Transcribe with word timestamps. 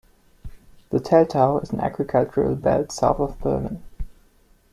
The 0.89 0.97
Teltow 0.97 1.61
is 1.61 1.69
an 1.69 1.79
agricultural 1.79 2.55
belt 2.55 2.91
south 2.91 3.19
of 3.19 3.37
Berlin. 3.39 3.83